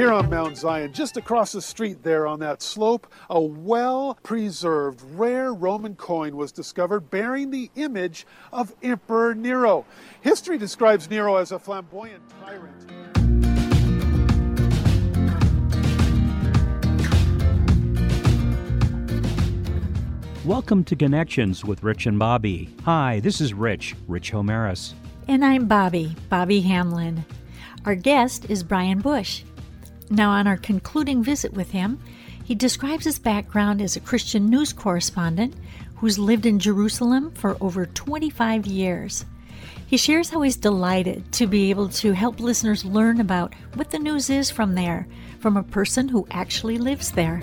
Here 0.00 0.12
on 0.12 0.30
Mount 0.30 0.56
Zion, 0.56 0.94
just 0.94 1.18
across 1.18 1.52
the 1.52 1.60
street 1.60 2.02
there 2.02 2.26
on 2.26 2.40
that 2.40 2.62
slope, 2.62 3.06
a 3.28 3.38
well 3.38 4.16
preserved, 4.22 5.02
rare 5.12 5.52
Roman 5.52 5.94
coin 5.94 6.36
was 6.36 6.52
discovered 6.52 7.10
bearing 7.10 7.50
the 7.50 7.70
image 7.76 8.26
of 8.50 8.74
Emperor 8.82 9.34
Nero. 9.34 9.84
History 10.22 10.56
describes 10.56 11.10
Nero 11.10 11.36
as 11.36 11.52
a 11.52 11.58
flamboyant 11.58 12.22
tyrant. 12.40 12.90
Welcome 20.46 20.82
to 20.84 20.96
Connections 20.96 21.62
with 21.62 21.82
Rich 21.82 22.06
and 22.06 22.18
Bobby. 22.18 22.74
Hi, 22.86 23.20
this 23.20 23.42
is 23.42 23.52
Rich, 23.52 23.96
Rich 24.08 24.32
Homeris. 24.32 24.94
And 25.28 25.44
I'm 25.44 25.66
Bobby, 25.66 26.16
Bobby 26.30 26.62
Hamlin. 26.62 27.22
Our 27.84 27.94
guest 27.94 28.46
is 28.48 28.62
Brian 28.62 29.00
Bush. 29.00 29.42
Now, 30.10 30.30
on 30.32 30.48
our 30.48 30.56
concluding 30.56 31.22
visit 31.22 31.52
with 31.54 31.70
him, 31.70 32.00
he 32.44 32.56
describes 32.56 33.04
his 33.04 33.20
background 33.20 33.80
as 33.80 33.94
a 33.94 34.00
Christian 34.00 34.50
news 34.50 34.72
correspondent 34.72 35.54
who's 35.94 36.18
lived 36.18 36.46
in 36.46 36.58
Jerusalem 36.58 37.30
for 37.30 37.56
over 37.60 37.86
25 37.86 38.66
years. 38.66 39.24
He 39.86 39.96
shares 39.96 40.30
how 40.30 40.42
he's 40.42 40.56
delighted 40.56 41.30
to 41.32 41.46
be 41.46 41.70
able 41.70 41.88
to 41.90 42.12
help 42.12 42.40
listeners 42.40 42.84
learn 42.84 43.20
about 43.20 43.54
what 43.74 43.90
the 43.90 44.00
news 44.00 44.30
is 44.30 44.50
from 44.50 44.74
there, 44.74 45.06
from 45.38 45.56
a 45.56 45.62
person 45.62 46.08
who 46.08 46.26
actually 46.32 46.78
lives 46.78 47.12
there. 47.12 47.40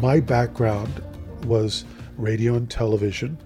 My 0.00 0.20
background 0.20 1.02
was 1.44 1.84
radio 2.16 2.54
and 2.54 2.70
television. 2.70 3.36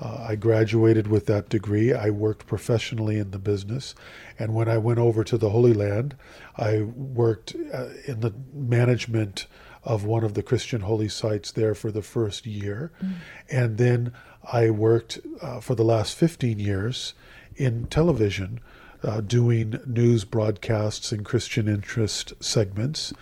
Uh, 0.00 0.26
I 0.28 0.36
graduated 0.36 1.08
with 1.08 1.26
that 1.26 1.48
degree. 1.48 1.92
I 1.92 2.10
worked 2.10 2.46
professionally 2.46 3.18
in 3.18 3.32
the 3.32 3.38
business. 3.38 3.94
And 4.38 4.54
when 4.54 4.68
I 4.68 4.78
went 4.78 4.98
over 4.98 5.24
to 5.24 5.36
the 5.36 5.50
Holy 5.50 5.72
Land, 5.72 6.16
I 6.56 6.82
worked 6.82 7.56
uh, 7.72 7.88
in 8.06 8.20
the 8.20 8.32
management 8.52 9.46
of 9.82 10.04
one 10.04 10.24
of 10.24 10.34
the 10.34 10.42
Christian 10.42 10.82
holy 10.82 11.08
sites 11.08 11.50
there 11.50 11.74
for 11.74 11.90
the 11.90 12.02
first 12.02 12.46
year. 12.46 12.92
Mm. 13.02 13.12
And 13.50 13.78
then 13.78 14.12
I 14.52 14.70
worked 14.70 15.18
uh, 15.40 15.60
for 15.60 15.74
the 15.74 15.84
last 15.84 16.14
15 16.14 16.58
years 16.58 17.14
in 17.56 17.86
television, 17.86 18.60
uh, 19.02 19.20
doing 19.20 19.80
news 19.86 20.24
broadcasts 20.24 21.10
and 21.12 21.24
Christian 21.24 21.68
interest 21.68 22.32
segments. 22.40 23.12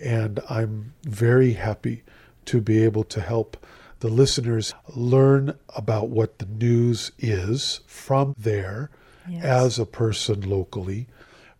And 0.00 0.40
I'm 0.48 0.94
very 1.02 1.54
happy 1.54 2.02
to 2.46 2.60
be 2.60 2.82
able 2.82 3.04
to 3.04 3.20
help 3.20 3.56
the 4.02 4.08
listeners 4.08 4.74
learn 4.96 5.56
about 5.76 6.08
what 6.08 6.40
the 6.40 6.46
news 6.46 7.12
is 7.20 7.78
from 7.86 8.34
there 8.36 8.90
yes. 9.28 9.44
as 9.44 9.78
a 9.78 9.86
person 9.86 10.40
locally, 10.40 11.06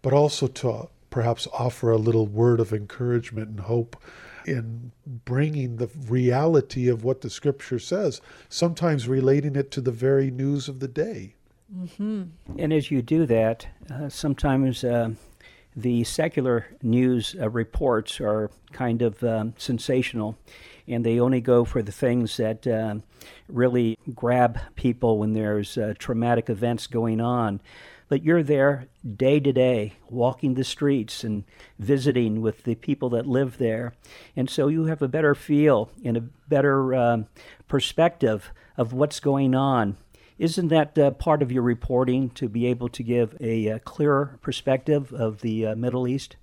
but 0.03 0.13
also 0.13 0.49
to 0.49 0.89
perhaps 1.09 1.47
offer 1.53 1.93
a 1.93 1.97
little 1.97 2.27
word 2.27 2.59
of 2.59 2.73
encouragement 2.73 3.49
and 3.49 3.61
hope 3.61 3.97
in 4.45 4.91
bringing 5.07 5.77
the 5.77 5.89
reality 6.09 6.89
of 6.89 7.05
what 7.05 7.21
the 7.21 7.31
scripture 7.31 7.79
says, 7.79 8.21
sometimes 8.49 9.07
relating 9.07 9.55
it 9.55 9.71
to 9.71 9.81
the 9.81 9.93
very 9.93 10.29
news 10.29 10.67
of 10.67 10.81
the 10.81 10.89
day. 10.89 11.37
Mm-hmm. 11.73 12.23
And 12.59 12.73
as 12.73 12.91
you 12.91 13.03
do 13.03 13.25
that, 13.25 13.69
uh, 13.89 14.09
sometimes 14.09 14.83
uh, 14.83 15.11
the 15.75 16.05
secular 16.05 16.67
news 16.83 17.35
uh, 17.41 17.49
reports 17.49 18.21
are 18.21 18.51
kind 18.73 19.03
of 19.03 19.23
um, 19.25 19.55
sensational 19.57 20.37
and 20.87 21.05
they 21.05 21.21
only 21.21 21.41
go 21.41 21.65
for 21.65 21.83
the 21.83 21.93
things 21.93 22.37
that 22.37 22.67
uh, 22.67 22.97
really 23.49 23.99
grab 24.15 24.59
people 24.75 25.19
when 25.19 25.33
there's 25.33 25.79
uh, 25.79 25.95
traumatic 25.99 26.51
events 26.51 26.87
going 26.87 27.21
on. 27.21 27.61
But 28.09 28.23
you're 28.23 28.43
there 28.43 28.89
day 29.17 29.41
to 29.41 29.53
day, 29.53 29.95
walking 30.11 30.55
the 30.55 30.65
streets 30.65 31.25
and 31.25 31.45
visiting 31.79 32.43
with 32.43 32.65
the 32.65 32.75
people 32.75 33.09
that 33.11 33.27
live 33.27 33.57
there. 33.57 33.95
And 34.37 34.51
so 34.51 34.69
you 34.69 34.85
have 34.85 35.01
a 35.01 35.09
better 35.09 35.35
feel 35.35 35.91
and 36.05 36.17
a 36.17 36.21
better 36.21 36.95
um, 36.95 37.27
perspective 37.69 38.51
of 38.77 38.93
what's 38.93 39.21
going 39.21 39.55
on. 39.55 39.97
Isn't 40.43 40.69
that 40.69 40.99
uh, 40.99 41.13
part 41.13 41.41
of 41.41 41.53
your 41.53 41.63
reporting 41.63 42.31
to 42.31 42.49
be 42.49 42.67
able 42.67 42.89
to 42.89 43.05
give 43.05 43.37
a, 43.41 43.69
a 43.69 43.75
uh, 43.77 43.79
clearer 43.79 44.41
perspective 44.43 45.13
of 45.13 45.41
the 45.41 45.69
uh, 45.69 45.77
Middle 45.77 46.09
East? 46.09 46.35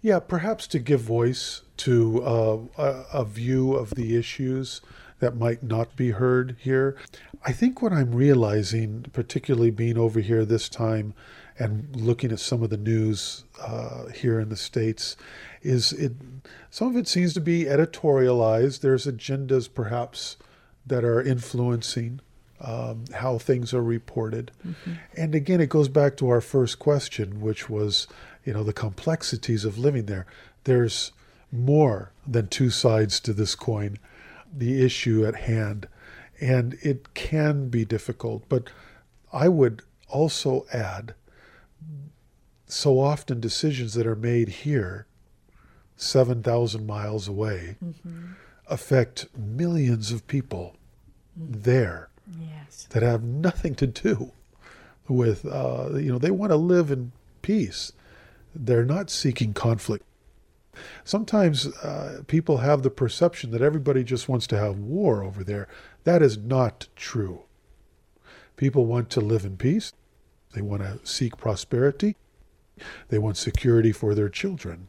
Yeah, 0.00 0.20
perhaps 0.20 0.68
to 0.68 0.78
give 0.78 1.00
voice 1.00 1.62
to 1.78 2.22
uh, 2.22 2.58
a, 2.78 3.04
a 3.12 3.24
view 3.24 3.72
of 3.74 3.96
the 3.96 4.16
issues 4.16 4.82
that 5.18 5.36
might 5.36 5.64
not 5.64 5.96
be 5.96 6.12
heard 6.12 6.58
here. 6.60 6.96
I 7.44 7.50
think 7.50 7.82
what 7.82 7.92
I'm 7.92 8.14
realizing, 8.14 9.06
particularly 9.12 9.72
being 9.72 9.98
over 9.98 10.20
here 10.20 10.44
this 10.44 10.68
time 10.68 11.12
and 11.58 11.88
looking 11.96 12.30
at 12.30 12.38
some 12.38 12.62
of 12.62 12.70
the 12.70 12.76
news 12.76 13.42
uh, 13.60 14.10
here 14.14 14.38
in 14.38 14.48
the 14.48 14.56
States, 14.56 15.16
is 15.60 15.92
it 15.92 16.12
some 16.70 16.86
of 16.86 16.96
it 16.96 17.08
seems 17.08 17.34
to 17.34 17.40
be 17.40 17.64
editorialized. 17.64 18.80
There's 18.80 19.06
agendas 19.06 19.68
perhaps 19.74 20.36
that 20.86 21.02
are 21.02 21.20
influencing 21.20 22.20
um, 22.60 23.04
how 23.14 23.38
things 23.38 23.72
are 23.72 23.82
reported. 23.82 24.50
Mm-hmm. 24.66 24.92
And 25.16 25.34
again, 25.34 25.60
it 25.60 25.68
goes 25.68 25.88
back 25.88 26.16
to 26.18 26.28
our 26.28 26.40
first 26.40 26.78
question, 26.78 27.40
which 27.40 27.70
was 27.70 28.06
you 28.44 28.52
know, 28.52 28.62
the 28.62 28.72
complexities 28.72 29.64
of 29.64 29.78
living 29.78 30.06
there. 30.06 30.26
There's 30.64 31.12
more 31.52 32.12
than 32.26 32.48
two 32.48 32.70
sides 32.70 33.20
to 33.20 33.32
this 33.32 33.54
coin, 33.54 33.98
the 34.52 34.84
issue 34.84 35.26
at 35.26 35.36
hand. 35.36 35.88
And 36.40 36.74
it 36.82 37.14
can 37.14 37.68
be 37.68 37.84
difficult. 37.84 38.48
But 38.48 38.64
I 39.32 39.48
would 39.48 39.82
also 40.08 40.66
add 40.72 41.14
so 42.66 43.00
often 43.00 43.40
decisions 43.40 43.94
that 43.94 44.06
are 44.06 44.16
made 44.16 44.48
here, 44.48 45.06
7,000 45.96 46.86
miles 46.86 47.28
away, 47.28 47.76
mm-hmm. 47.84 48.32
affect 48.68 49.26
millions 49.36 50.12
of 50.12 50.26
people 50.26 50.76
mm-hmm. 51.38 51.62
there 51.62 52.09
yes. 52.38 52.86
that 52.90 53.02
have 53.02 53.22
nothing 53.22 53.74
to 53.76 53.86
do 53.86 54.32
with, 55.08 55.44
uh, 55.46 55.90
you 55.94 56.12
know, 56.12 56.18
they 56.18 56.30
want 56.30 56.50
to 56.50 56.56
live 56.56 56.90
in 56.90 57.12
peace. 57.42 57.92
They're 58.54 58.84
not 58.84 59.10
seeking 59.10 59.52
conflict. 59.52 60.04
Sometimes 61.04 61.66
uh, 61.66 62.22
people 62.26 62.58
have 62.58 62.82
the 62.82 62.90
perception 62.90 63.50
that 63.50 63.60
everybody 63.60 64.04
just 64.04 64.28
wants 64.28 64.46
to 64.48 64.58
have 64.58 64.78
war 64.78 65.22
over 65.22 65.42
there. 65.42 65.68
That 66.04 66.22
is 66.22 66.38
not 66.38 66.88
true. 66.96 67.42
People 68.56 68.86
want 68.86 69.10
to 69.10 69.20
live 69.20 69.44
in 69.44 69.56
peace. 69.56 69.92
They 70.54 70.62
want 70.62 70.82
to 70.82 71.00
seek 71.04 71.36
prosperity. 71.36 72.16
They 73.08 73.18
want 73.18 73.36
security 73.36 73.92
for 73.92 74.14
their 74.14 74.28
children. 74.28 74.88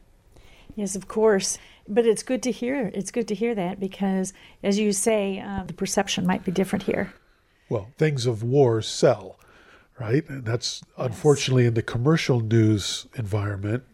Yes, 0.74 0.96
of 0.96 1.08
course. 1.08 1.58
But 1.88 2.06
it's 2.06 2.22
good 2.22 2.42
to 2.44 2.50
hear. 2.50 2.90
It's 2.94 3.10
good 3.10 3.28
to 3.28 3.34
hear 3.34 3.54
that 3.54 3.78
because, 3.80 4.32
as 4.62 4.78
you 4.78 4.92
say, 4.92 5.40
uh, 5.40 5.64
the 5.64 5.74
perception 5.74 6.26
might 6.26 6.44
be 6.44 6.52
different 6.52 6.84
here. 6.84 7.12
Well, 7.68 7.88
things 7.96 8.26
of 8.26 8.42
war 8.42 8.82
sell 8.82 9.38
right? 10.02 10.28
And 10.28 10.44
that's 10.44 10.82
yes. 10.84 11.06
unfortunately 11.06 11.66
in 11.66 11.74
the 11.74 11.82
commercial 11.82 12.40
news 12.40 13.06
environment, 13.14 13.84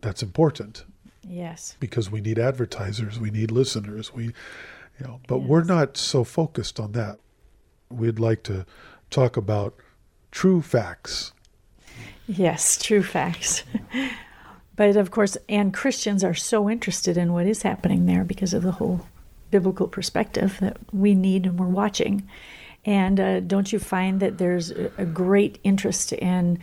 that's 0.00 0.22
important. 0.22 0.84
Yes. 1.26 1.76
Because 1.80 2.10
we 2.10 2.20
need 2.20 2.38
advertisers, 2.38 3.20
we 3.20 3.30
need 3.30 3.50
listeners, 3.50 4.14
we 4.14 4.24
you 4.24 5.06
know, 5.06 5.20
but 5.26 5.38
yes. 5.38 5.48
we're 5.48 5.64
not 5.64 5.96
so 5.96 6.24
focused 6.24 6.78
on 6.78 6.92
that. 6.92 7.18
We'd 7.90 8.18
like 8.18 8.42
to 8.44 8.66
talk 9.10 9.36
about 9.36 9.74
true 10.30 10.62
facts. 10.62 11.32
Yes, 12.26 12.80
true 12.80 13.02
facts. 13.02 13.64
but 14.76 14.96
of 14.96 15.10
course, 15.10 15.36
and 15.48 15.74
Christians 15.74 16.22
are 16.22 16.34
so 16.34 16.70
interested 16.70 17.16
in 17.16 17.32
what 17.32 17.46
is 17.46 17.62
happening 17.62 18.06
there 18.06 18.24
because 18.24 18.54
of 18.54 18.62
the 18.62 18.72
whole 18.72 19.06
biblical 19.50 19.88
perspective 19.88 20.58
that 20.60 20.76
we 20.92 21.14
need 21.14 21.44
and 21.44 21.58
we're 21.58 21.66
watching. 21.66 22.28
And 22.84 23.20
uh, 23.20 23.40
don't 23.40 23.72
you 23.72 23.78
find 23.78 24.20
that 24.20 24.38
there's 24.38 24.70
a 24.70 25.04
great 25.04 25.58
interest 25.62 26.12
in 26.12 26.58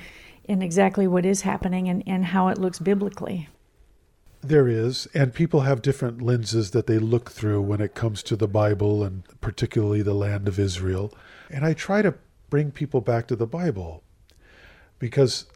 in 0.46 0.62
exactly 0.62 1.08
what 1.08 1.26
is 1.26 1.42
happening 1.42 1.90
and, 1.90 2.02
and 2.08 2.26
how 2.26 2.48
it 2.48 2.58
looks 2.58 2.80
biblically? 2.80 3.50
There 4.42 4.68
is, 4.68 5.08
and 5.14 5.34
people 5.34 5.62
have 5.62 5.82
different 5.82 6.22
lenses 6.22 6.72
that 6.72 6.88
they 6.88 7.00
look 7.00 7.32
through 7.32 7.62
when 7.64 7.82
it 7.82 7.96
comes 7.96 8.24
to 8.24 8.36
the 8.38 8.48
Bible 8.48 9.04
and 9.04 9.24
particularly 9.42 10.02
the 10.02 10.14
land 10.14 10.48
of 10.48 10.58
Israel. 10.58 11.14
And 11.50 11.66
I 11.66 11.74
try 11.74 12.02
to 12.02 12.16
bring 12.50 12.72
people 12.72 13.02
back 13.02 13.28
to 13.28 13.36
the 13.36 13.48
Bible 13.48 14.04
because 15.00 15.48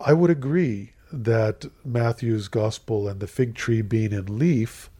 I 0.00 0.12
would 0.12 0.30
agree 0.30 0.92
that 1.12 1.66
Matthew's 1.84 2.48
gospel 2.48 3.06
and 3.06 3.20
the 3.20 3.26
fig 3.26 3.54
tree 3.54 3.82
being 3.82 4.12
in 4.12 4.38
leaf 4.38 4.90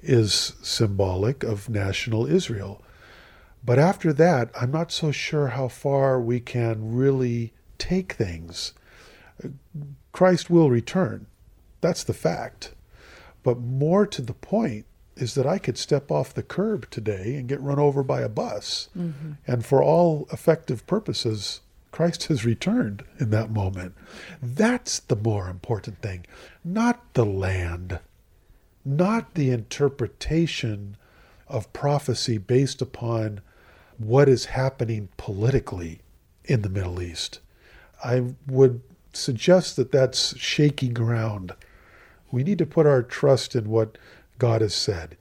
is 0.00 0.54
symbolic 0.62 1.42
of 1.42 1.68
national 1.68 2.26
Israel. 2.26 2.82
But 3.64 3.78
after 3.78 4.12
that, 4.14 4.50
I'm 4.58 4.70
not 4.70 4.92
so 4.92 5.10
sure 5.10 5.48
how 5.48 5.68
far 5.68 6.20
we 6.20 6.40
can 6.40 6.94
really 6.94 7.52
take 7.76 8.12
things. 8.14 8.72
Christ 10.12 10.50
will 10.50 10.70
return. 10.70 11.26
That's 11.80 12.04
the 12.04 12.14
fact. 12.14 12.74
But 13.42 13.58
more 13.60 14.06
to 14.06 14.22
the 14.22 14.34
point 14.34 14.86
is 15.16 15.34
that 15.34 15.46
I 15.46 15.58
could 15.58 15.78
step 15.78 16.10
off 16.10 16.34
the 16.34 16.42
curb 16.42 16.88
today 16.90 17.34
and 17.34 17.48
get 17.48 17.60
run 17.60 17.78
over 17.78 18.02
by 18.02 18.20
a 18.20 18.28
bus. 18.28 18.88
Mm-hmm. 18.96 19.32
And 19.46 19.64
for 19.64 19.82
all 19.82 20.28
effective 20.32 20.86
purposes, 20.86 21.60
Christ 21.90 22.24
has 22.24 22.44
returned 22.44 23.04
in 23.18 23.30
that 23.30 23.50
moment. 23.50 23.94
That's 24.42 25.00
the 25.00 25.16
more 25.16 25.48
important 25.48 26.00
thing, 26.02 26.26
not 26.64 27.14
the 27.14 27.26
land, 27.26 27.98
not 28.84 29.34
the 29.34 29.50
interpretation 29.50 30.96
of 31.48 31.72
prophecy 31.72 32.38
based 32.38 32.82
upon 32.82 33.40
what 33.96 34.28
is 34.28 34.46
happening 34.46 35.08
politically 35.16 36.00
in 36.44 36.62
the 36.62 36.68
Middle 36.68 37.02
East. 37.02 37.40
I 38.04 38.34
would 38.46 38.80
suggest 39.12 39.76
that 39.76 39.92
that's 39.92 40.36
shaky 40.38 40.88
ground. 40.88 41.52
We 42.30 42.44
need 42.44 42.58
to 42.58 42.66
put 42.66 42.86
our 42.86 43.02
trust 43.02 43.56
in 43.56 43.68
what 43.68 43.98
God 44.38 44.60
has 44.60 44.74
said. 44.74 45.16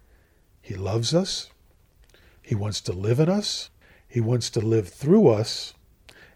He 0.62 0.76
loves 0.76 1.14
us. 1.14 1.50
He 2.42 2.56
wants 2.56 2.82
to 2.82 2.94
live 2.94 3.20
in 3.20 3.30
us. 3.30 3.70
He 4.08 4.22
wants 4.22 4.50
to 4.52 4.60
live 4.60 4.90
through 4.90 5.30
us. 5.30 5.74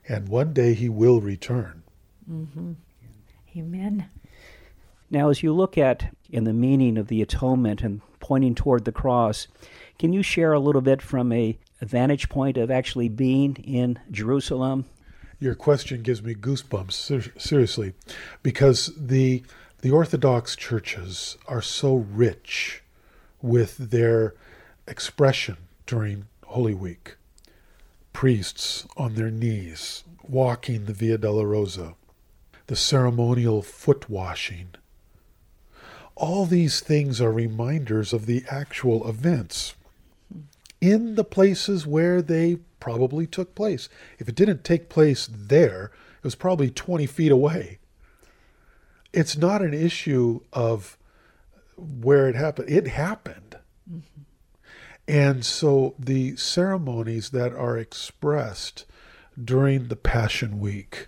And 0.08 0.28
one 0.28 0.54
day 0.54 0.74
he 0.74 0.90
will 0.90 1.22
return. 1.22 1.84
Mm-hmm. 2.30 2.74
Amen. 3.58 4.10
Now, 5.12 5.30
as 5.30 5.44
you 5.44 5.54
look 5.54 5.78
at 5.78 6.16
in 6.30 6.46
the 6.46 6.54
meaning 6.54 6.98
of 6.98 7.08
the 7.08 7.22
atonement 7.22 7.82
and 7.82 8.00
pointing 8.22 8.56
toward 8.56 8.86
the 8.86 8.94
cross, 8.94 9.48
can 10.00 10.14
you 10.14 10.24
share 10.24 10.54
a 10.54 10.60
little 10.60 10.82
bit 10.82 11.02
from 11.02 11.32
a, 11.34 11.60
vantage 11.82 12.30
point 12.30 12.58
of 12.58 12.70
actually 12.70 13.10
being 13.10 13.56
in 13.56 14.00
Jerusalem? 14.12 14.86
Your 15.40 15.56
question 15.56 16.04
gives 16.04 16.22
me 16.22 16.36
goosebumps, 16.36 16.92
ser- 16.92 17.34
seriously, 17.40 17.94
because 18.44 18.92
the 18.96 19.44
the 19.82 19.90
Orthodox 19.90 20.56
churches 20.56 21.38
are 21.48 21.64
so 21.64 21.96
rich 21.96 22.84
with 23.42 23.78
their 23.78 24.36
expression 24.88 25.58
during 25.88 26.28
Holy 26.46 26.76
Week. 26.76 27.16
Priests 28.14 28.86
on 28.96 29.16
their 29.16 29.32
knees, 29.32 30.04
walking 30.22 30.86
the 30.86 30.94
Via 30.94 31.18
Dolorosa, 31.18 31.96
the 32.68 32.76
ceremonial 32.76 33.64
foot 33.64 34.08
washing. 34.08 34.76
All 36.22 36.46
these 36.46 36.80
things 36.80 37.20
are 37.20 37.32
reminders 37.32 38.14
of 38.14 38.28
the 38.28 38.44
actual 38.50 39.08
events 39.10 39.76
in 40.80 41.16
the 41.16 41.24
places 41.24 41.86
where 41.88 42.22
they 42.22 42.58
probably 42.80 43.28
took 43.28 43.56
place. 43.56 43.90
If 44.20 44.30
it 44.30 44.36
didn't 44.36 44.64
take 44.64 44.88
place 44.90 45.28
there, 45.32 45.92
it 46.18 46.24
was 46.24 46.36
probably 46.36 46.70
20 46.70 47.06
feet 47.08 47.32
away 47.32 47.80
it's 49.14 49.38
not 49.38 49.62
an 49.62 49.74
issue 49.74 50.42
of 50.54 50.98
where 51.78 52.30
it 52.30 52.36
happened. 52.36 52.70
It 52.70 52.88
happened. 52.88 53.58
And 55.08 55.46
so 55.46 55.96
the 56.00 56.36
ceremonies 56.38 57.32
that 57.32 57.54
are 57.54 57.78
expressed 57.78 58.86
during 59.42 59.88
the 59.88 59.96
Passion 59.96 60.60
Week 60.60 61.08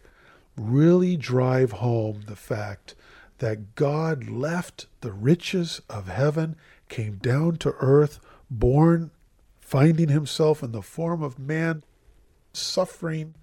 really 0.58 1.16
drive 1.16 1.74
home 1.74 2.24
the 2.28 2.36
fact 2.36 2.96
that 3.44 3.76
God 3.76 4.30
left 4.30 4.88
the 5.02 5.12
riches 5.12 5.82
of 5.90 6.08
heaven, 6.08 6.56
came 6.88 7.18
down 7.18 7.58
to 7.58 7.76
earth, 7.80 8.22
born, 8.50 9.12
finding 9.60 10.08
himself 10.08 10.64
in 10.64 10.72
the 10.72 10.82
form 10.82 11.22
of 11.22 11.38
man, 11.38 11.84
suffering 12.54 13.36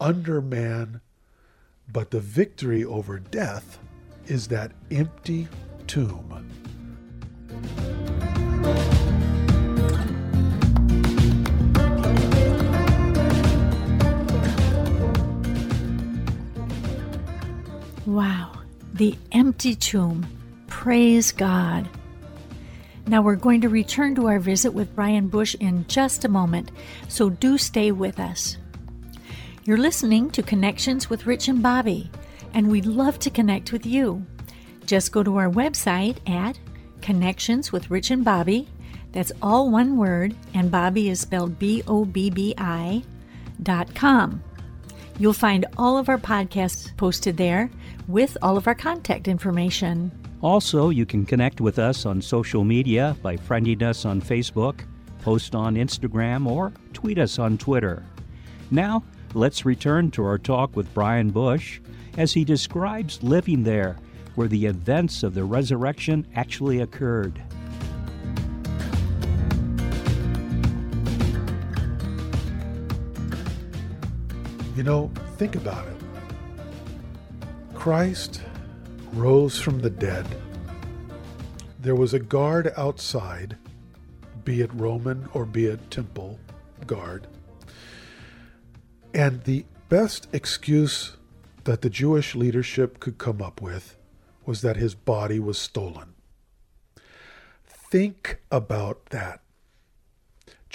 under 0.00 0.40
man 0.40 1.00
but 1.92 2.10
the 2.10 2.18
victory 2.18 2.84
over 2.84 3.20
death 3.20 3.78
is 4.26 4.48
that 4.48 4.72
empty 4.90 5.46
tomb. 5.86 6.50
Wow, 18.06 18.63
the 18.94 19.18
empty 19.32 19.74
tomb. 19.74 20.24
Praise 20.68 21.32
God. 21.32 21.88
Now 23.08 23.22
we're 23.22 23.34
going 23.34 23.60
to 23.62 23.68
return 23.68 24.14
to 24.14 24.28
our 24.28 24.38
visit 24.38 24.72
with 24.72 24.94
Brian 24.94 25.26
Bush 25.26 25.56
in 25.58 25.84
just 25.88 26.24
a 26.24 26.28
moment, 26.28 26.70
so 27.08 27.28
do 27.28 27.58
stay 27.58 27.90
with 27.90 28.20
us. 28.20 28.56
You're 29.64 29.78
listening 29.78 30.30
to 30.30 30.42
Connections 30.42 31.10
with 31.10 31.26
Rich 31.26 31.48
and 31.48 31.60
Bobby, 31.60 32.08
and 32.54 32.70
we'd 32.70 32.86
love 32.86 33.18
to 33.18 33.30
connect 33.30 33.72
with 33.72 33.84
you. 33.84 34.24
Just 34.86 35.10
go 35.10 35.24
to 35.24 35.38
our 35.38 35.50
website 35.50 36.18
at 36.30 36.58
Connections 37.02 37.72
with 37.72 37.90
Rich 37.90 38.12
and 38.12 38.24
Bobby. 38.24 38.68
That's 39.10 39.32
all 39.42 39.70
one 39.70 39.96
word, 39.96 40.36
and 40.54 40.70
Bobby 40.70 41.08
is 41.08 41.20
spelled 41.20 41.58
B 41.58 41.82
O 41.88 42.04
B 42.04 42.30
B 42.30 42.54
I 42.58 43.02
dot 43.62 43.94
com. 43.94 44.42
You'll 45.18 45.32
find 45.32 45.66
all 45.78 45.96
of 45.98 46.08
our 46.08 46.18
podcasts 46.18 46.96
posted 46.96 47.36
there 47.36 47.70
with 48.08 48.36
all 48.42 48.56
of 48.56 48.66
our 48.66 48.74
contact 48.74 49.28
information. 49.28 50.10
Also, 50.42 50.90
you 50.90 51.06
can 51.06 51.24
connect 51.24 51.60
with 51.60 51.78
us 51.78 52.04
on 52.04 52.20
social 52.20 52.64
media 52.64 53.16
by 53.22 53.36
friending 53.36 53.82
us 53.82 54.04
on 54.04 54.20
Facebook, 54.20 54.80
post 55.22 55.54
on 55.54 55.76
Instagram, 55.76 56.46
or 56.46 56.72
tweet 56.92 57.18
us 57.18 57.38
on 57.38 57.56
Twitter. 57.56 58.02
Now, 58.70 59.02
Let's 59.36 59.64
return 59.64 60.12
to 60.12 60.24
our 60.24 60.38
talk 60.38 60.76
with 60.76 60.94
Brian 60.94 61.30
Bush 61.30 61.80
as 62.16 62.32
he 62.32 62.44
describes 62.44 63.20
living 63.20 63.64
there 63.64 63.96
where 64.36 64.46
the 64.46 64.66
events 64.66 65.24
of 65.24 65.34
the 65.34 65.42
resurrection 65.42 66.24
actually 66.36 66.80
occurred. 66.80 67.42
You 74.74 74.82
know, 74.82 75.10
think 75.36 75.54
about 75.54 75.86
it. 75.86 75.96
Christ 77.74 78.42
rose 79.12 79.60
from 79.60 79.80
the 79.80 79.90
dead. 79.90 80.26
There 81.78 81.94
was 81.94 82.14
a 82.14 82.18
guard 82.18 82.72
outside, 82.76 83.56
be 84.44 84.62
it 84.62 84.72
Roman 84.74 85.28
or 85.32 85.44
be 85.44 85.66
it 85.66 85.90
temple 85.90 86.40
guard. 86.86 87.26
And 89.12 89.44
the 89.44 89.64
best 89.88 90.26
excuse 90.32 91.16
that 91.64 91.82
the 91.82 91.90
Jewish 91.90 92.34
leadership 92.34 92.98
could 92.98 93.16
come 93.16 93.40
up 93.40 93.62
with 93.62 93.96
was 94.44 94.60
that 94.62 94.76
his 94.76 94.94
body 94.94 95.38
was 95.38 95.56
stolen. 95.56 96.14
Think 97.64 98.40
about 98.50 99.06
that. 99.10 99.40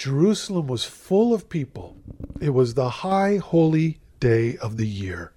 Jerusalem 0.00 0.66
was 0.66 0.82
full 0.82 1.34
of 1.34 1.50
people. 1.50 1.94
It 2.40 2.54
was 2.54 2.72
the 2.72 2.88
high 2.88 3.36
holy 3.36 3.98
day 4.18 4.56
of 4.56 4.78
the 4.78 4.86
year. 4.86 5.34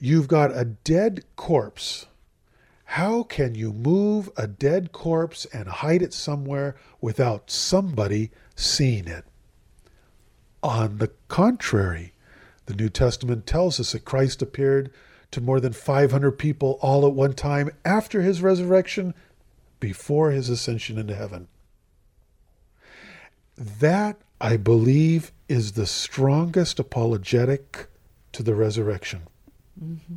You've 0.00 0.26
got 0.26 0.50
a 0.50 0.64
dead 0.64 1.24
corpse. 1.36 2.06
How 2.86 3.22
can 3.22 3.54
you 3.54 3.72
move 3.72 4.30
a 4.36 4.48
dead 4.48 4.90
corpse 4.90 5.44
and 5.52 5.68
hide 5.68 6.02
it 6.02 6.12
somewhere 6.12 6.74
without 7.00 7.52
somebody 7.52 8.32
seeing 8.56 9.06
it? 9.06 9.24
On 10.64 10.98
the 10.98 11.12
contrary, 11.28 12.14
the 12.66 12.74
New 12.74 12.88
Testament 12.88 13.46
tells 13.46 13.78
us 13.78 13.92
that 13.92 14.04
Christ 14.04 14.42
appeared 14.42 14.90
to 15.30 15.40
more 15.40 15.60
than 15.60 15.72
500 15.72 16.32
people 16.32 16.80
all 16.82 17.06
at 17.06 17.12
one 17.12 17.34
time 17.34 17.70
after 17.84 18.22
his 18.22 18.42
resurrection, 18.42 19.14
before 19.78 20.32
his 20.32 20.48
ascension 20.48 20.98
into 20.98 21.14
heaven. 21.14 21.46
That, 23.56 24.20
I 24.40 24.56
believe, 24.56 25.32
is 25.48 25.72
the 25.72 25.86
strongest 25.86 26.78
apologetic 26.78 27.86
to 28.32 28.42
the 28.42 28.54
resurrection. 28.54 29.22
Mm-hmm. 29.82 30.14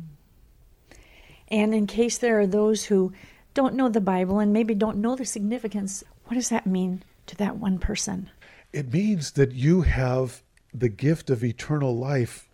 And 1.48 1.74
in 1.74 1.86
case 1.86 2.18
there 2.18 2.38
are 2.40 2.46
those 2.46 2.84
who 2.84 3.12
don't 3.54 3.74
know 3.74 3.88
the 3.88 4.00
Bible 4.00 4.38
and 4.38 4.52
maybe 4.52 4.74
don't 4.74 4.98
know 4.98 5.16
the 5.16 5.24
significance, 5.24 6.04
what 6.24 6.34
does 6.34 6.50
that 6.50 6.66
mean 6.66 7.02
to 7.26 7.36
that 7.36 7.56
one 7.56 7.78
person? 7.78 8.30
It 8.72 8.92
means 8.92 9.32
that 9.32 9.52
you 9.52 9.82
have 9.82 10.42
the 10.74 10.90
gift 10.90 11.30
of 11.30 11.42
eternal 11.42 11.96
life 11.96 12.48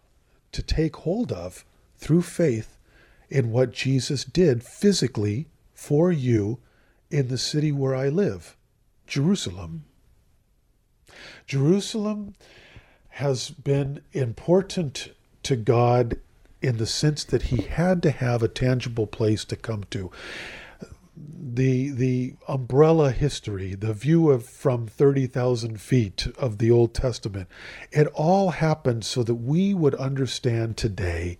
to 0.53 0.63
take 0.63 0.97
hold 0.97 1.33
of 1.33 1.65
through 1.97 2.23
faith 2.23 2.79
in 3.29 3.51
what 3.51 3.73
Jesus 3.73 4.25
did 4.25 4.63
physically 4.63 5.49
for 5.73 6.13
you 6.13 6.61
in 7.11 7.29
the 7.29 7.39
city 7.39 7.73
where 7.73 7.95
I 7.95 8.09
live, 8.09 8.57
Jerusalem. 9.07 9.85
Jerusalem 11.47 12.35
has 13.11 13.51
been 13.51 14.03
important 14.13 15.13
to 15.45 15.57
God 15.57 16.19
in 16.61 16.79
the 16.79 16.87
sense 16.87 17.25
that 17.25 17.43
he 17.43 17.63
had 17.63 18.03
to 18.03 18.11
have 18.11 18.43
a 18.43 18.49
tangible 18.49 19.07
place 19.07 19.45
to 19.45 19.57
come 19.57 19.85
to 19.91 20.11
the 21.17 21.91
the 21.91 22.35
umbrella 22.49 23.13
history, 23.13 23.75
the 23.75 23.93
view 23.93 24.31
of 24.31 24.45
from 24.45 24.87
thirty 24.87 25.27
thousand 25.27 25.81
feet 25.81 26.27
of 26.39 26.59
the 26.59 26.71
Old 26.71 26.95
Testament, 26.95 27.49
it 27.93 28.09
all 28.15 28.51
happened 28.51 29.05
so 29.05 29.23
that 29.23 29.37
we 29.37 29.75
would 29.75 29.95
understand 29.95 30.77
today 30.77 31.39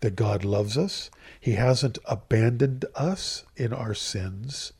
that 0.00 0.16
God 0.16 0.44
loves 0.44 0.76
us. 0.76 1.10
He 1.38 1.52
hasn't 1.52 1.98
abandoned 2.06 2.84
us 2.94 3.44
in 3.56 3.72
our 3.72 3.94
sins, 3.94 4.72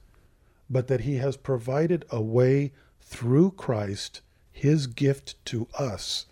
but 0.69 0.89
that 0.89 1.03
He 1.03 1.17
has 1.17 1.37
provided 1.37 2.05
a 2.11 2.21
way 2.21 2.73
through 3.07 3.53
Christ 3.53 4.21
his 4.53 4.87
gift 4.87 5.37
to 5.47 5.69
us 5.79 6.27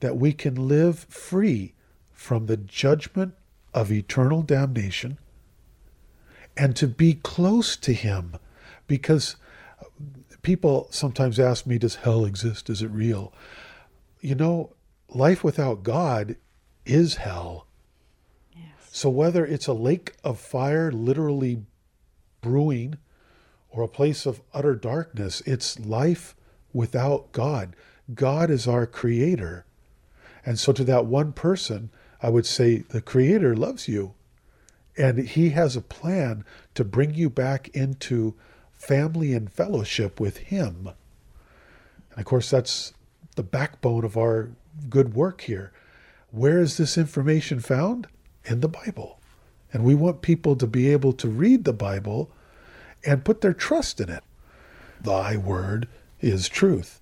that 0.00 0.16
we 0.16 0.32
can 0.32 0.68
live 0.68 1.00
free 1.08 1.74
from 2.12 2.46
the 2.46 2.56
judgment 2.56 3.34
of 3.74 3.90
eternal 3.90 4.42
damnation 4.42 5.18
and 6.56 6.76
to 6.76 6.86
be 6.86 7.14
close 7.14 7.76
to 7.76 7.92
him. 7.92 8.36
Because 8.86 9.36
people 10.42 10.88
sometimes 10.90 11.38
ask 11.38 11.66
me 11.66 11.78
does 11.78 11.96
hell 11.96 12.24
exist? 12.24 12.70
Is 12.70 12.82
it 12.82 12.90
real? 12.90 13.32
You 14.20 14.34
know 14.34 14.74
life 15.08 15.42
without 15.42 15.82
god 15.82 16.36
is 16.84 17.16
hell. 17.16 17.66
Yes. 18.54 18.64
so 18.92 19.08
whether 19.10 19.44
it's 19.44 19.66
a 19.66 19.72
lake 19.72 20.14
of 20.22 20.38
fire 20.38 20.92
literally 20.92 21.62
brewing 22.40 22.98
or 23.70 23.82
a 23.82 23.88
place 23.88 24.26
of 24.26 24.40
utter 24.52 24.74
darkness 24.74 25.42
it's 25.46 25.78
life 25.80 26.34
without 26.72 27.32
god 27.32 27.74
god 28.14 28.50
is 28.50 28.66
our 28.66 28.86
creator 28.86 29.64
and 30.44 30.58
so 30.58 30.72
to 30.72 30.84
that 30.84 31.06
one 31.06 31.32
person 31.32 31.90
i 32.22 32.28
would 32.28 32.46
say 32.46 32.78
the 32.78 33.00
creator 33.00 33.56
loves 33.56 33.88
you 33.88 34.14
and 34.96 35.18
he 35.18 35.50
has 35.50 35.76
a 35.76 35.80
plan 35.80 36.44
to 36.74 36.84
bring 36.84 37.14
you 37.14 37.30
back 37.30 37.68
into 37.68 38.34
family 38.80 39.32
and 39.34 39.52
fellowship 39.52 40.18
with 40.18 40.38
him. 40.38 40.90
And 42.10 42.18
of 42.18 42.24
course, 42.24 42.50
that's 42.50 42.92
the 43.36 43.42
backbone 43.42 44.04
of 44.04 44.16
our 44.16 44.50
good 44.88 45.14
work 45.14 45.42
here. 45.42 45.72
Where 46.30 46.60
is 46.60 46.76
this 46.76 46.98
information 46.98 47.60
found? 47.60 48.08
In 48.44 48.60
the 48.60 48.68
Bible. 48.68 49.20
And 49.72 49.84
we 49.84 49.94
want 49.94 50.22
people 50.22 50.56
to 50.56 50.66
be 50.66 50.90
able 50.90 51.12
to 51.14 51.28
read 51.28 51.64
the 51.64 51.72
Bible 51.72 52.30
and 53.04 53.24
put 53.24 53.40
their 53.40 53.54
trust 53.54 54.00
in 54.00 54.08
it. 54.08 54.24
Thy 55.00 55.36
word 55.36 55.88
is 56.20 56.48
truth. 56.48 57.00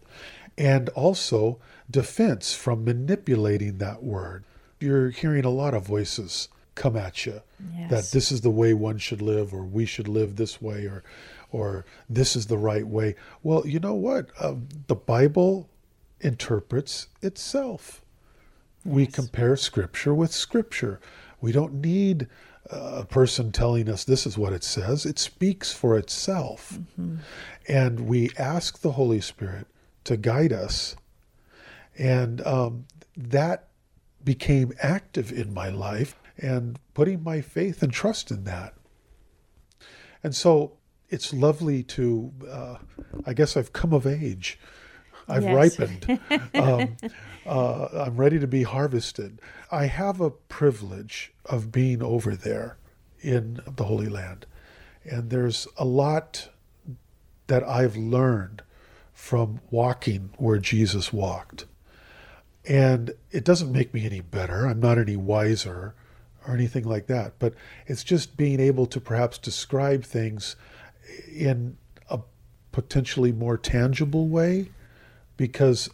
And 0.56 0.88
also 0.90 1.58
defense 1.90 2.54
from 2.54 2.84
manipulating 2.84 3.78
that 3.78 4.02
word. 4.02 4.44
You're 4.80 5.10
hearing 5.10 5.44
a 5.44 5.50
lot 5.50 5.74
of 5.74 5.86
voices 5.86 6.48
come 6.78 6.96
at 6.96 7.26
you 7.26 7.42
yes. 7.76 7.90
that 7.90 8.10
this 8.12 8.30
is 8.30 8.42
the 8.42 8.50
way 8.50 8.72
one 8.72 8.98
should 8.98 9.20
live 9.20 9.52
or 9.52 9.64
we 9.64 9.84
should 9.84 10.06
live 10.06 10.36
this 10.36 10.62
way 10.62 10.84
or 10.86 11.02
or 11.50 11.84
this 12.08 12.36
is 12.36 12.46
the 12.46 12.56
right 12.56 12.86
way 12.86 13.16
well 13.42 13.66
you 13.66 13.80
know 13.80 13.94
what 13.94 14.28
uh, 14.38 14.54
the 14.86 14.94
bible 14.94 15.68
interprets 16.20 17.08
itself 17.20 18.00
yes. 18.84 18.94
we 18.94 19.06
compare 19.06 19.56
scripture 19.56 20.14
with 20.14 20.30
scripture 20.30 21.00
we 21.40 21.50
don't 21.50 21.74
need 21.74 22.28
a 22.70 23.04
person 23.04 23.50
telling 23.50 23.88
us 23.88 24.04
this 24.04 24.26
is 24.26 24.36
what 24.36 24.52
it 24.52 24.62
says 24.62 25.06
it 25.06 25.18
speaks 25.18 25.72
for 25.72 25.96
itself 25.96 26.78
mm-hmm. 26.98 27.16
and 27.66 28.00
we 28.00 28.30
ask 28.38 28.80
the 28.80 28.92
holy 28.92 29.20
spirit 29.20 29.66
to 30.04 30.16
guide 30.16 30.52
us 30.52 30.96
and 31.98 32.46
um, 32.46 32.84
that 33.16 33.68
became 34.24 34.72
active 34.80 35.32
in 35.32 35.52
my 35.52 35.68
life 35.68 36.14
and 36.38 36.78
putting 36.94 37.22
my 37.22 37.40
faith 37.40 37.82
and 37.82 37.92
trust 37.92 38.30
in 38.30 38.44
that. 38.44 38.74
And 40.22 40.34
so 40.34 40.76
it's 41.08 41.32
lovely 41.32 41.82
to, 41.84 42.32
uh, 42.50 42.76
I 43.26 43.32
guess 43.32 43.56
I've 43.56 43.72
come 43.72 43.92
of 43.92 44.06
age. 44.06 44.58
I've 45.28 45.44
yes. 45.44 45.78
ripened. 45.78 46.20
um, 46.54 46.96
uh, 47.46 48.04
I'm 48.06 48.16
ready 48.16 48.38
to 48.38 48.46
be 48.46 48.62
harvested. 48.62 49.40
I 49.70 49.86
have 49.86 50.20
a 50.20 50.30
privilege 50.30 51.32
of 51.44 51.70
being 51.70 52.02
over 52.02 52.34
there 52.34 52.78
in 53.20 53.60
the 53.66 53.84
Holy 53.84 54.08
Land. 54.08 54.46
And 55.04 55.30
there's 55.30 55.66
a 55.76 55.84
lot 55.84 56.48
that 57.46 57.66
I've 57.66 57.96
learned 57.96 58.62
from 59.12 59.60
walking 59.70 60.30
where 60.36 60.58
Jesus 60.58 61.12
walked. 61.12 61.66
And 62.66 63.12
it 63.30 63.44
doesn't 63.44 63.72
make 63.72 63.92
me 63.92 64.04
any 64.04 64.20
better. 64.20 64.66
I'm 64.66 64.80
not 64.80 64.98
any 64.98 65.16
wiser 65.16 65.94
or 66.46 66.54
anything 66.54 66.84
like 66.84 67.06
that. 67.06 67.34
But 67.38 67.54
it's 67.86 68.04
just 68.04 68.36
being 68.36 68.60
able 68.60 68.86
to 68.86 69.00
perhaps 69.00 69.38
describe 69.38 70.04
things 70.04 70.56
in 71.32 71.76
a 72.10 72.20
potentially 72.72 73.32
more 73.32 73.56
tangible 73.56 74.28
way 74.28 74.68
because 75.38 75.88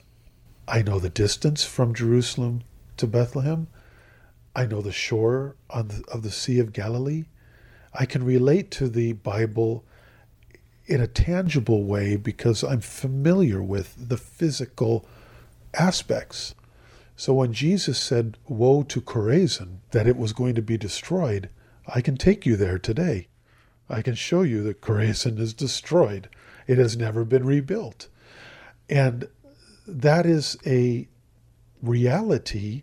I 0.66 0.82
know 0.82 0.98
the 0.98 1.10
distance 1.10 1.62
from 1.62 1.94
Jerusalem 1.94 2.62
to 2.96 3.06
Bethlehem. 3.06 3.68
I 4.56 4.66
know 4.66 4.80
the 4.80 4.90
shore 4.90 5.54
the, 5.68 6.02
of 6.08 6.22
the 6.22 6.32
Sea 6.32 6.58
of 6.58 6.72
Galilee. 6.72 7.26
I 7.92 8.06
can 8.06 8.24
relate 8.24 8.72
to 8.72 8.88
the 8.88 9.12
Bible 9.12 9.84
in 10.86 11.00
a 11.00 11.06
tangible 11.06 11.84
way 11.84 12.16
because 12.16 12.64
I'm 12.64 12.80
familiar 12.80 13.62
with 13.62 14.08
the 14.08 14.16
physical 14.16 15.06
aspects. 15.74 16.54
So 17.14 17.34
when 17.34 17.52
Jesus 17.52 17.98
said, 17.98 18.38
Woe 18.48 18.82
to 18.84 19.00
Chorazin, 19.00 19.78
that 19.90 20.06
it 20.06 20.16
was 20.16 20.32
going 20.32 20.54
to 20.54 20.62
be 20.62 20.78
destroyed, 20.78 21.50
I 21.86 22.00
can 22.00 22.16
take 22.16 22.46
you 22.46 22.56
there 22.56 22.78
today. 22.78 23.28
I 23.90 24.00
can 24.00 24.14
show 24.14 24.40
you 24.40 24.62
that 24.64 24.80
Chorazin 24.80 25.38
is 25.38 25.52
destroyed. 25.52 26.30
It 26.66 26.78
has 26.78 26.96
never 26.96 27.24
been 27.24 27.44
rebuilt. 27.44 28.08
And 28.88 29.28
that 29.86 30.26
is 30.26 30.56
a 30.66 31.08
reality 31.82 32.82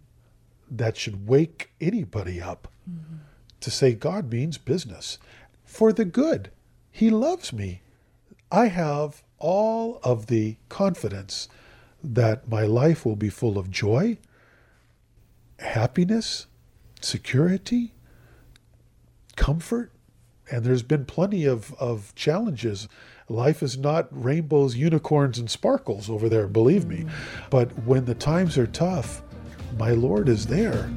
that 0.70 0.96
should 0.98 1.28
wake 1.28 1.72
anybody 1.82 2.42
up 2.42 2.68
mm-hmm. 2.90 3.18
to 3.60 3.72
say 3.72 3.94
God 3.94 4.32
means 4.32 4.58
business 4.58 5.18
for 5.66 5.92
the 5.92 6.06
good. 6.06 6.52
He 6.92 7.10
loves 7.10 7.52
me. 7.52 7.82
I 8.52 8.68
have 8.68 9.24
all 9.40 10.00
of 10.04 10.28
the 10.28 10.58
confidence 10.70 11.48
that 12.04 12.50
my 12.50 12.64
life 12.64 13.06
will 13.06 13.16
be 13.16 13.30
full 13.30 13.58
of 13.58 13.70
joy, 13.70 14.18
happiness, 15.60 16.48
security, 17.00 17.94
comfort. 19.36 19.92
And 20.52 20.66
there's 20.66 20.84
been 20.84 21.06
plenty 21.06 21.46
of, 21.46 21.74
of 21.76 22.14
challenges. 22.14 22.90
Life 23.30 23.64
is 23.64 23.78
not 23.78 24.10
rainbows, 24.12 24.76
unicorns, 24.76 25.40
and 25.40 25.50
sparkles 25.50 26.10
over 26.10 26.28
there, 26.28 26.46
believe 26.46 26.86
me. 26.86 27.06
But 27.50 27.72
when 27.86 28.04
the 28.04 28.16
times 28.16 28.58
are 28.58 28.68
tough, 28.68 29.24
my 29.78 29.92
Lord 29.92 30.28
is 30.28 30.48
there. 30.48 30.92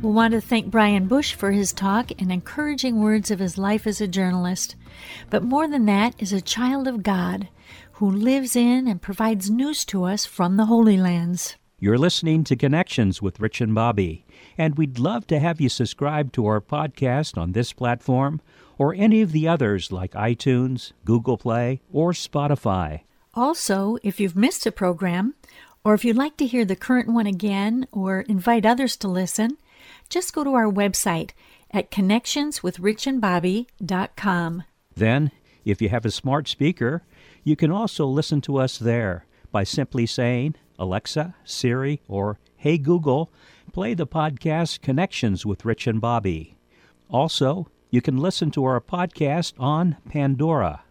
We 0.00 0.14
want 0.14 0.32
to 0.32 0.40
thank 0.40 0.70
Brian 0.70 1.06
Bush 1.08 1.34
for 1.34 1.50
his 1.50 1.74
talk 1.74 2.10
and 2.18 2.32
encouraging 2.32 3.02
words 3.02 3.30
of 3.30 3.40
his 3.40 3.58
life 3.58 3.86
as 3.86 4.00
a 4.00 4.08
journalist. 4.08 4.76
But 5.28 5.42
more 5.42 5.68
than 5.68 5.84
that, 5.84 6.14
is 6.18 6.32
a 6.32 6.40
child 6.40 6.88
of 6.88 7.02
God 7.02 7.48
who 7.98 8.10
lives 8.10 8.54
in 8.54 8.86
and 8.86 9.02
provides 9.02 9.50
news 9.50 9.84
to 9.84 10.04
us 10.04 10.24
from 10.24 10.56
the 10.56 10.66
Holy 10.66 10.96
Lands. 10.96 11.56
You're 11.80 11.98
listening 11.98 12.44
to 12.44 12.54
Connections 12.54 13.20
with 13.20 13.40
Rich 13.40 13.60
and 13.60 13.74
Bobby, 13.74 14.24
and 14.56 14.78
we'd 14.78 15.00
love 15.00 15.26
to 15.26 15.40
have 15.40 15.60
you 15.60 15.68
subscribe 15.68 16.30
to 16.32 16.46
our 16.46 16.60
podcast 16.60 17.36
on 17.36 17.50
this 17.52 17.72
platform 17.72 18.40
or 18.78 18.94
any 18.94 19.20
of 19.20 19.32
the 19.32 19.48
others 19.48 19.90
like 19.90 20.12
iTunes, 20.12 20.92
Google 21.04 21.36
Play, 21.36 21.80
or 21.92 22.12
Spotify. 22.12 23.00
Also, 23.34 23.98
if 24.04 24.20
you've 24.20 24.36
missed 24.36 24.64
a 24.64 24.70
program, 24.70 25.34
or 25.84 25.94
if 25.94 26.04
you'd 26.04 26.16
like 26.16 26.36
to 26.36 26.46
hear 26.46 26.64
the 26.64 26.76
current 26.76 27.08
one 27.08 27.26
again 27.26 27.88
or 27.90 28.20
invite 28.22 28.64
others 28.64 28.96
to 28.98 29.08
listen, 29.08 29.58
just 30.08 30.32
go 30.32 30.44
to 30.44 30.54
our 30.54 30.70
website 30.70 31.32
at 31.72 31.90
connectionswithrichandbobby.com. 31.90 34.62
Then, 34.94 35.32
if 35.70 35.82
you 35.82 35.90
have 35.90 36.06
a 36.06 36.10
smart 36.10 36.48
speaker, 36.48 37.02
you 37.44 37.54
can 37.54 37.70
also 37.70 38.06
listen 38.06 38.40
to 38.42 38.56
us 38.56 38.78
there 38.78 39.26
by 39.52 39.64
simply 39.64 40.06
saying, 40.06 40.54
Alexa, 40.78 41.34
Siri, 41.44 42.00
or 42.08 42.38
Hey 42.56 42.78
Google, 42.78 43.30
play 43.72 43.92
the 43.92 44.06
podcast 44.06 44.80
Connections 44.80 45.44
with 45.44 45.66
Rich 45.66 45.86
and 45.86 46.00
Bobby. 46.00 46.56
Also, 47.10 47.68
you 47.90 48.00
can 48.00 48.16
listen 48.16 48.50
to 48.52 48.64
our 48.64 48.80
podcast 48.80 49.52
on 49.58 49.96
Pandora. 50.08 50.84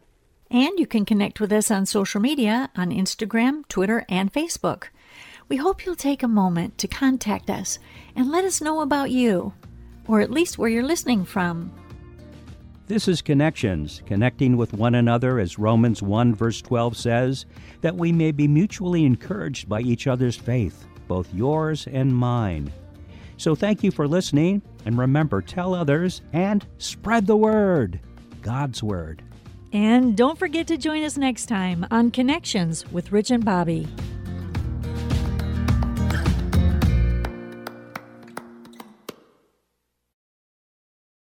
And 0.49 0.79
you 0.79 0.87
can 0.87 1.05
connect 1.05 1.39
with 1.39 1.51
us 1.51 1.71
on 1.71 1.85
social 1.85 2.21
media 2.21 2.69
on 2.75 2.91
Instagram, 2.91 3.67
Twitter, 3.67 4.05
and 4.07 4.31
Facebook. 4.31 4.85
We 5.49 5.57
hope 5.57 5.85
you'll 5.85 5.95
take 5.95 6.23
a 6.23 6.27
moment 6.27 6.77
to 6.77 6.87
contact 6.87 7.49
us 7.49 7.79
and 8.15 8.29
let 8.29 8.45
us 8.45 8.61
know 8.61 8.81
about 8.81 9.11
you, 9.11 9.53
or 10.07 10.21
at 10.21 10.31
least 10.31 10.57
where 10.57 10.69
you're 10.69 10.83
listening 10.83 11.25
from. 11.25 11.71
This 12.87 13.09
is 13.09 13.21
Connections, 13.21 14.01
connecting 14.05 14.55
with 14.55 14.71
one 14.71 14.95
another, 14.95 15.39
as 15.39 15.59
Romans 15.59 16.01
1 16.01 16.33
verse 16.33 16.61
12 16.61 16.95
says, 16.95 17.45
that 17.81 17.97
we 17.97 18.13
may 18.13 18.31
be 18.31 18.47
mutually 18.47 19.03
encouraged 19.03 19.67
by 19.67 19.81
each 19.81 20.07
other's 20.07 20.37
faith, 20.37 20.85
both 21.05 21.33
yours 21.33 21.85
and 21.91 22.15
mine. 22.15 22.71
So 23.35 23.55
thank 23.55 23.83
you 23.83 23.91
for 23.91 24.07
listening, 24.07 24.61
and 24.85 24.97
remember, 24.97 25.41
tell 25.41 25.73
others 25.75 26.21
and 26.31 26.65
spread 26.77 27.27
the 27.27 27.35
word 27.35 27.99
God's 28.41 28.81
Word. 28.81 29.21
And 29.73 30.15
don't 30.15 30.39
forget 30.39 30.65
to 30.67 30.77
join 30.77 31.03
us 31.03 31.17
next 31.17 31.47
time 31.47 31.85
on 31.91 32.09
Connections 32.09 32.89
with 32.89 33.11
Rich 33.11 33.31
and 33.31 33.43
Bobby. 33.43 33.85